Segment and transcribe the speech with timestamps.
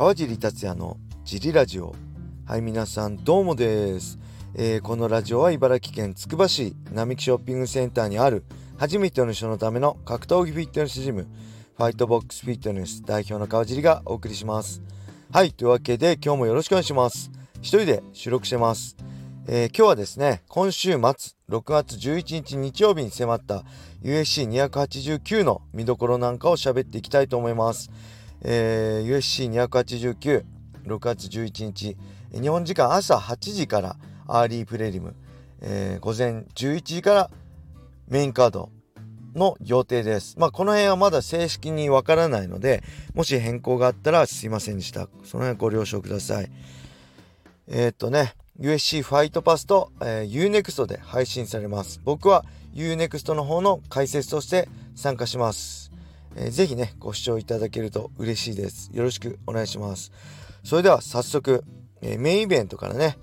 [0.00, 1.94] 川尻達也のジリラジオ。
[2.46, 4.18] はい皆さんどうもです、
[4.54, 8.44] えー、このラジオは茨城県つくば市並木ショッピングセンターにある
[8.78, 11.26] 初めての人のための格闘技フィットネスジム
[11.76, 14.80] ファイトボックスフィットネス代表の川尻がお送りします。
[15.30, 17.30] はいというわけで今日もよろしくお願いします。
[17.60, 18.96] 一人で収録してます、
[19.48, 21.34] えー、今日はですね今週末6
[21.66, 23.64] 月11日日曜日に迫った
[24.02, 27.90] USC289 の見どころなんかを喋っていきたいと思います。
[28.42, 30.44] えー、USC289、
[30.86, 31.96] 6月11日、
[32.32, 35.14] 日本時間朝8時からアーリープレリム、
[35.60, 37.30] えー、午前11時から
[38.08, 38.70] メインカード
[39.34, 40.36] の予定です。
[40.38, 42.82] まあ、この辺はまだ正式にわからないので、
[43.14, 45.08] もし変更があったらすいませんでした。
[45.24, 46.50] その辺ご了承ください。
[47.68, 52.00] えー、っとね、USC ファイトパスと、えー、UNEXT で配信されます。
[52.04, 55.90] 僕は UNEXT の方の解説として参加します。
[56.36, 58.90] えー、ぜひね、ご視聴いただけると嬉しいです。
[58.92, 60.12] よろしくお願いします。
[60.64, 61.64] それでは早速、
[62.02, 63.16] えー、メインイベントからね、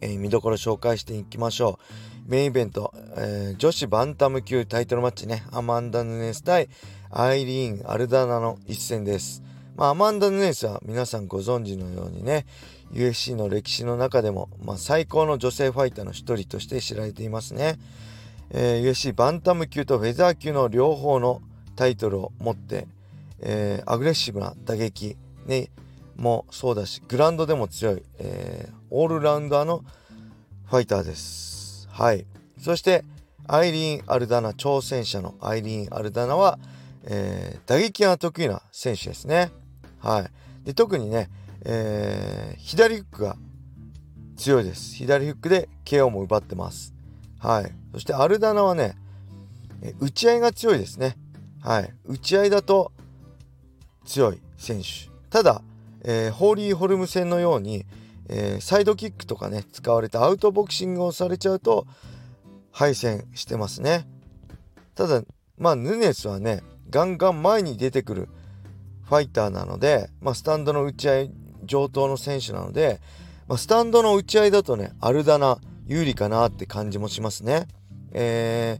[0.00, 1.78] えー、見どころ紹介していきましょ
[2.26, 2.30] う。
[2.30, 6.68] メインイベント、えー、女子バンタム級タイトルマッチね、アマンダ・ヌネス対
[7.10, 9.42] アイリーン・アルダナの一戦です。
[9.76, 12.46] まあ、アマンダ・ヌネスは皆さんご存知のようにね、
[12.92, 17.78] USC の歴史の中でも、まあ、最高の女性ファイターの一人として知られていますね。
[18.50, 21.40] えー、USC バンタム級とフェザー級の両方の
[21.82, 22.86] タイトルを持って、
[23.40, 25.16] えー、アグレッシブな打撃、
[25.46, 25.68] ね、
[26.14, 29.84] もそうだしグラウンドでも強い、えー、オールラウンダーの
[30.66, 31.88] ファイターです。
[31.90, 32.24] はい、
[32.60, 33.04] そして
[33.48, 36.60] アイリーン・アルダナ挑戦者のアイリーン・アルダナは、
[37.02, 39.50] えー、打撃が得意な選手ですね。
[39.98, 40.20] は
[40.62, 41.30] い、で特にね、
[41.64, 43.34] えー、左フックが
[44.36, 44.94] 強いです。
[44.94, 46.94] 左フックで KO も奪ってます。
[47.40, 48.94] はい、そしてアルダナはね、
[49.98, 51.16] 打ち合いが強いですね。
[51.62, 52.92] はい、打ち合いだと
[54.04, 55.10] 強い選手。
[55.30, 55.62] ただ、
[56.02, 57.86] えー、ホーリー・ホルム戦のように、
[58.28, 61.86] えー、サイドキックとかね使われたアウトボクシングをされちゃうと
[62.72, 64.08] 敗戦してますね。
[64.96, 65.22] ただ
[65.56, 68.28] まあヌネスはねガンガン前に出てくる
[69.04, 71.30] ファイターなので、まあ、スタンドの打ち合い
[71.64, 73.00] 上等の選手なので、
[73.46, 77.68] まあ、スタンドの打ち合いだとねアルダナ有利かなって感じもしますね。
[78.12, 78.78] え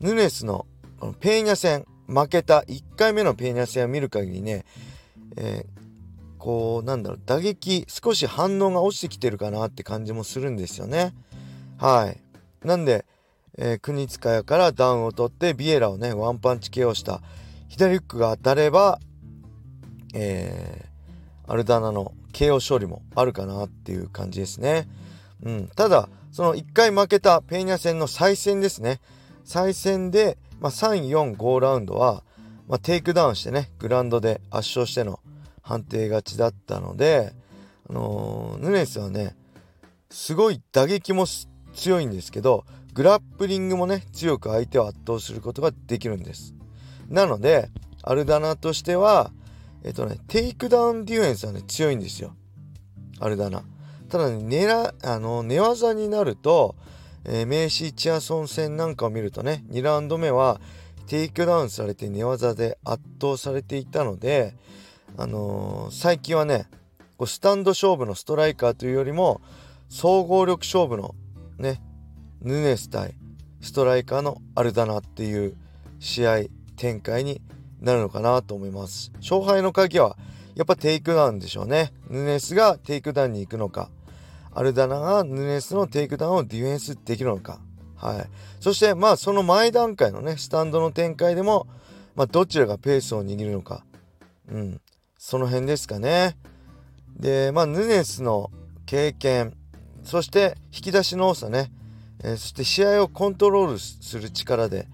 [0.00, 0.66] ー、ヌネスの
[1.20, 4.64] ペーニャ戦負けた1回目のペーニャ戦を見る限りね、
[5.36, 5.80] えー、
[6.38, 11.14] こうなんだろう打撃少し反応が落ちてきてるかなって感じもするんですよね。
[11.78, 12.66] はい。
[12.66, 13.06] なんで、
[13.56, 17.22] えー、国塚屋からダウンを取ってビエラをねワンパンチ KO した
[17.68, 18.98] 左フックが当たれば、
[20.12, 24.88] えー、アルダナの KO 勝利もあるかなっていう感じですね。
[25.42, 29.00] うん、ただその1回負けたペーニャ戦の再戦ですね。
[29.44, 32.22] 再戦でまあ、3、4、5ラウンドは、
[32.68, 35.20] まあ、テイクダウンしてね、グラウンドで圧勝しての
[35.62, 37.32] 判定勝ちだったので、
[37.88, 39.34] あのー、ヌネスはね、
[40.10, 41.26] すごい打撃も
[41.74, 46.54] 強いんですけど、グラップリングもね、強く相手を圧倒することができるんです。
[47.08, 47.70] なので、
[48.02, 49.32] アルダナとしては、
[49.82, 52.34] えっとね、テイクダウンディフェンスはね、強いんですよ。
[53.18, 53.62] アルダナ。
[54.08, 56.74] ただね、寝らあの寝技になると、
[57.24, 60.60] えー、名刺チアソン戦なんかを見るとね2ラウンド目は
[61.06, 64.54] テイクダウンされて寝技で圧倒されていたので、
[65.16, 66.66] あのー、最近はね
[67.16, 69.40] こうスタンド勝負のストライカーというよりも
[69.88, 71.14] 総合力勝負の
[71.58, 71.82] ね
[72.42, 73.14] ヌネス対
[73.60, 75.54] ストライカーのアルダナっていう
[75.98, 76.44] 試合
[76.76, 77.42] 展開に
[77.80, 79.12] なるのかなと思います。
[79.16, 80.16] 勝敗の鍵は
[80.54, 81.92] やっぱテイクダウンでしょうね。
[82.08, 83.90] ヌネスがテイクダウンに行くのか。
[84.52, 87.60] アルダナがヌネスのテイクダウンをディフェンスできるのか。
[87.96, 88.28] はい。
[88.60, 91.66] そして、まあ、その前段階のね、スタンドの展開でも、
[92.16, 93.84] まあ、どちらがペースを握るのか。
[94.50, 94.80] うん。
[95.18, 96.36] その辺ですかね。
[97.16, 98.50] で、まあ、ヌネスの
[98.86, 99.54] 経験、
[100.02, 101.70] そして引き出しの多さね、
[102.22, 104.88] えー、そして試合をコントロールする力で、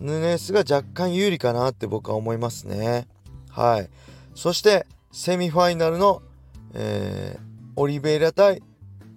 [0.00, 3.06] ヌネスが若干有利かなって僕は思いますね。
[3.50, 3.90] はい。
[4.34, 6.22] そして、セミファイナルの、
[6.72, 7.42] えー、
[7.76, 8.62] オリベイラ対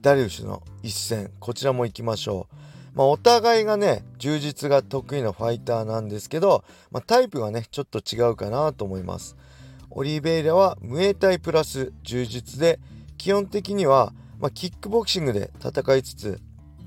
[0.01, 2.55] ダリウスの一戦こちらも行きましょう。
[2.93, 9.37] まあ、お互いがね充実が得意なファイターなんですけど、まあ、タイプがねちょっと違うかなと思います。
[9.91, 12.79] オリベイラはムエタイプラス充実で
[13.17, 16.41] 基本的には、まあ、キックボクシングで戦いつつ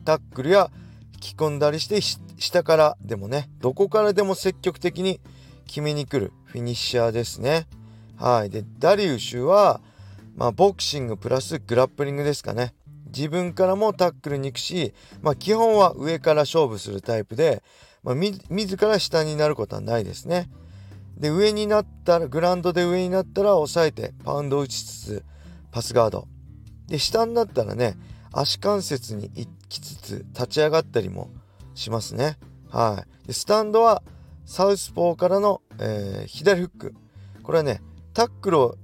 [0.05, 0.71] タックルや
[1.15, 2.01] 引き込んだりして
[2.39, 5.21] 下からでもねどこからでも積極的に
[5.67, 7.67] 決めに来るフィニッシャーですね。
[8.17, 8.51] はい。
[8.51, 9.81] でダリウシュは、
[10.37, 12.75] まあ、ボクシングプラスグラップリングですかね。
[13.17, 17.63] 自分からもタックルに行くし、まあ、基本は上から勝負するタイプで、
[18.03, 20.51] まあ、自ら下になることはないですね。
[21.17, 25.25] で上になったらグラウンドで上になったら抑えてパウンド打ちつつ
[25.71, 26.27] パスガード。
[26.89, 27.97] で下になったらね
[28.33, 31.31] 足関節に行きつつ立ち上がったりも
[31.75, 32.37] しますね。
[32.69, 33.29] はい。
[33.29, 34.03] でスタンドは
[34.45, 36.95] サウスポーからの、えー、左フック。
[37.43, 37.81] これはね
[38.13, 38.77] タックルを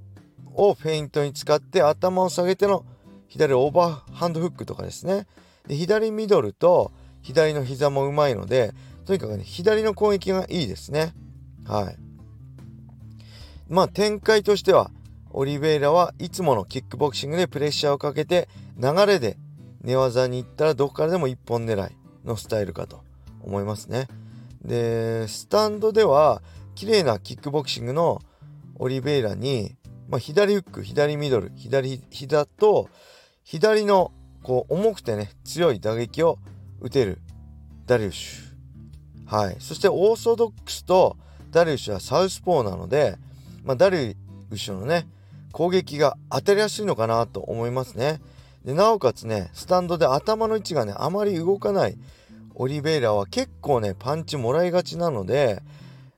[0.53, 2.85] フェイントに使って頭を下げての
[3.31, 5.25] 左オーバーハンドフックとかですね。
[5.65, 6.91] で左ミドルと
[7.21, 8.73] 左の膝もうまいので
[9.05, 11.13] とにかくね左の攻撃がいいですね。
[11.65, 11.95] はい。
[13.69, 14.91] まあ展開としては
[15.29, 19.37] オリベイラはいつものキックボクシングでプレッシャーをかけて流れで
[19.81, 21.95] 寝技に行ったらどこからでも一本狙い
[22.25, 23.01] のスタイルかと
[23.43, 24.09] 思いますね。
[24.61, 26.41] でスタンドでは
[26.75, 28.21] 綺麗なキックボクシングの
[28.75, 29.77] オリベイラに、
[30.09, 32.89] まあ、左フック左ミドル左膝と
[33.43, 34.11] 左の
[34.43, 36.39] こう重くてね強い打撃を
[36.79, 37.19] 打てる
[37.85, 39.35] ダリウシュ。
[39.35, 39.55] はい。
[39.59, 41.17] そしてオーソドックスと
[41.51, 43.17] ダリウシュはサウスポーなので、
[43.63, 44.15] まあ、ダリ
[44.49, 45.07] ウシュのね
[45.51, 48.21] 攻撃が当たりやすいのかなと思いますね。
[48.65, 51.97] でなおかつねスタンドで頭の位置がねあまり動かない
[52.55, 55.61] オリベイラは結構ねパンチもらいがちなので、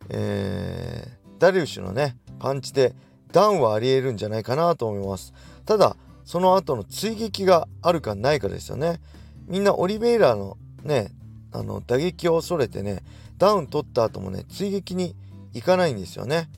[0.09, 2.93] えー、ダリウシュのねパンチで
[3.31, 5.33] ダウンはありえるんじゃないかなと思います。
[5.65, 8.99] ただその後の追撃があるかないかですよね。
[9.47, 11.11] みんなオリベイラのね
[11.51, 13.03] あの打撃を恐れてね
[13.37, 15.15] ダウン取った後もね追撃に
[15.53, 16.49] 行かないんですよね。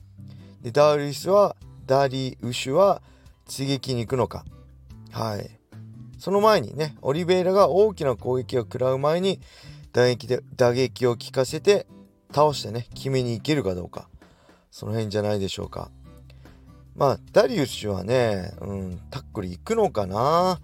[0.62, 3.02] でダーリスはダーリー・ウシュは
[3.46, 4.44] 追撃に行くのか。
[5.10, 5.50] はい。
[6.18, 9.40] その前にねオリベイラが大きな攻撃を食らう前に
[9.92, 11.86] 打撃で打撃を効かせて
[12.32, 14.08] 倒してね決めに行けるかどうか。
[14.70, 15.90] その辺じゃないでしょうか。
[16.96, 20.60] まあダリウスはね、うん、タックル行くのかな、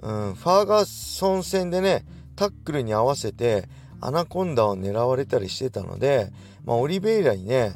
[0.00, 2.04] うん、ファーガソン戦でね
[2.36, 3.68] タックルに合わせて
[4.00, 6.30] アナコンダを狙われたりしてたので、
[6.64, 7.74] まあ、オリベイラにね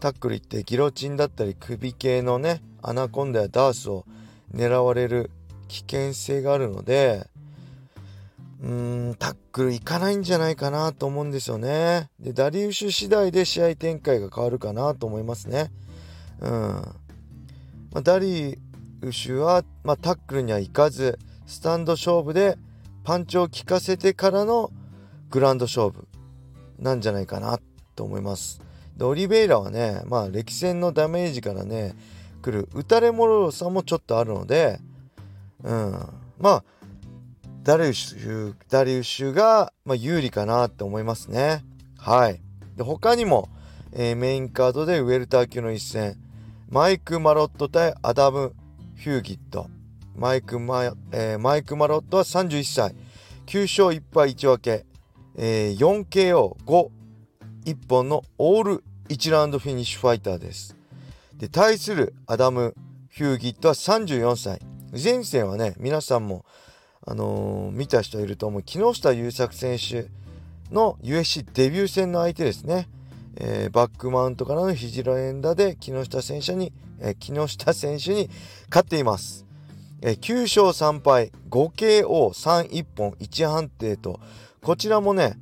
[0.00, 4.06] タックル行ってギロチンだったり首系のねアナコンダやダースを
[4.54, 5.30] 狙われる
[5.68, 7.26] 危険性があるので
[8.62, 12.10] うーんタックルいかないんじゃないかなと思うんですよね。
[12.20, 15.70] でダリウシュ次第で試合展開が変わるかなと思いますね。
[16.40, 16.50] うん
[17.92, 18.58] まあ、ダリ
[19.02, 22.56] ウシュは、まあ、タックルには行かずスタンド勝負で
[23.02, 24.70] パンチを効かせてからの
[25.30, 26.06] グランド勝負
[26.78, 27.58] なんじゃないかな
[27.96, 28.60] と思います。
[28.96, 31.94] でオリベイラはね、まあ、歴戦のダメージからね
[32.42, 34.78] 来る打たれもろさもちょっとあるので、
[35.62, 35.92] うん、
[36.38, 36.64] まあ
[37.62, 41.64] ダリウシュダリウシュが、まあ、有利かなって思いますね。
[41.98, 42.40] はい。
[42.76, 43.48] で他にも、
[43.92, 46.16] えー、メインカードでウェルター級の一戦
[46.70, 48.54] マイク・マロット対アダム・
[48.94, 49.66] ヒューギット。
[50.14, 52.94] マイクマ、えー、マイク・マロットは31歳。
[53.46, 54.86] 9勝1敗1分け。
[55.34, 56.88] えー、4KO5、
[57.64, 60.76] 1本のオール1ラウンドフィニッシュファイターです。
[61.34, 62.76] で、対するアダム・
[63.10, 64.60] ヒューギットは34歳。
[64.92, 66.44] 前戦はね、皆さんも、
[67.04, 68.62] あのー、見た人いると思う。
[68.62, 70.06] 木下優作選手
[70.72, 72.86] の USC デビュー戦の相手ですね。
[73.36, 78.28] えー、バックマウントからの肘の連打で木下選手に、えー、木下選手に
[78.68, 79.46] 勝っています。
[80.02, 84.18] えー、9勝3敗 5KO31 本1判定と
[84.62, 85.38] こちらもね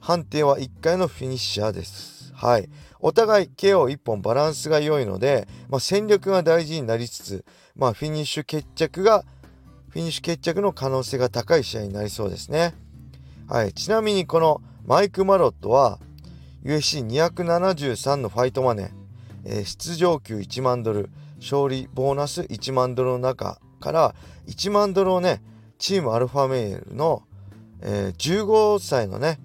[0.00, 2.32] 判定は1回のフィニッシャーです。
[2.34, 2.68] はい。
[3.00, 7.44] お互い KO1 本バランスが良いので、まあ、戦力が大事になりつつ、
[7.76, 9.24] まあ、フィニッシュ決着が
[9.90, 12.74] フィニッシュ決着の可能性が高い試合になりそうですね。
[13.48, 13.72] はい。
[13.72, 15.98] ちなみにこのマイク・マロットは
[16.64, 18.90] USC273 のファイトマネー、
[19.44, 24.14] えー、出場給1万ドル勝利ボーナス1万ドルの中から
[24.46, 25.40] 1万ドルをね
[25.78, 27.22] チームアルファメールの、
[27.80, 29.38] えー、15歳のね、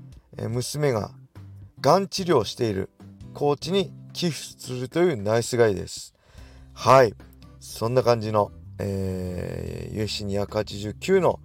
[0.50, 1.12] 娘が
[1.80, 2.90] がん治療している
[3.34, 6.16] コーチに寄付するというナイスガイです。
[6.74, 7.14] はい。
[7.60, 11.40] そんな感じの、えー、USC289 の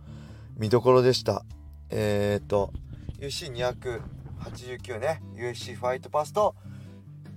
[0.56, 1.44] 見どころでした。
[1.90, 2.72] えっ、ー、と
[3.20, 4.00] USC200
[4.40, 6.54] 89ね USC ファイトパスと、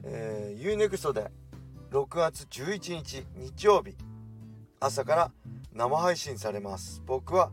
[0.03, 1.31] えー、UNEXT で
[1.91, 3.96] 6月11日日曜日
[4.79, 5.31] 朝から
[5.74, 7.01] 生配信されます。
[7.05, 7.51] 僕は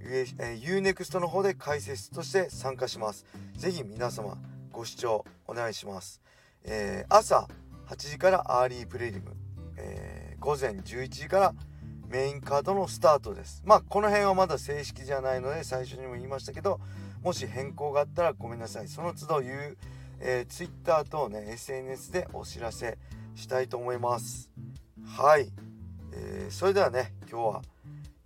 [0.00, 3.24] UNEXT の方で解説として参加します。
[3.56, 4.36] ぜひ皆様
[4.76, 6.20] ご視聴お願いします、
[6.62, 7.48] えー、朝
[7.88, 9.34] 8時からアーリープレリム、
[9.78, 11.54] えー、午前11時から
[12.16, 13.62] メインカードのスタートです。
[13.66, 16.80] まあこの辺はまだ正式じゃないので最初にも言いましたけど
[17.22, 18.88] もし変更があったらごめんなさい。
[18.88, 19.76] その都度言う、
[20.20, 22.96] えー、Twitter 等ね SNS でお知らせ
[23.34, 24.50] したいと思います。
[25.04, 25.52] はい、
[26.14, 27.62] えー、それではね今日は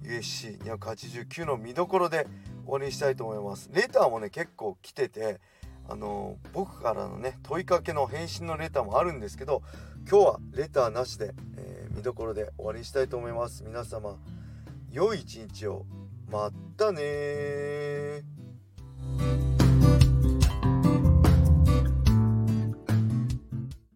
[0.02, 2.28] USC289 の見どころで
[2.66, 3.70] 終わりにしたいと思います。
[3.72, 5.40] レターもね結構来てて
[5.88, 9.62] あの僕からのね問いかけの返信のレターもあるんですけど
[10.08, 13.62] 今日はレターなしで、えー、見どころで終わりにしたいと思います。
[13.62, 14.16] 皆様
[14.90, 15.84] 良い一日を。
[16.30, 18.22] またね